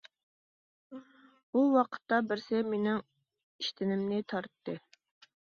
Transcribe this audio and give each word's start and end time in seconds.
بۇ 1.55 1.61
ۋاقىتتا 1.75 2.19
بىرسى 2.31 2.63
مىنىڭ 2.71 2.99
ئىشتىنىمنى 3.05 4.27
تارتتى. 4.35 4.77